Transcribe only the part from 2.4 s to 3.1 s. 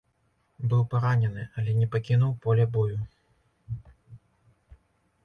поле бою.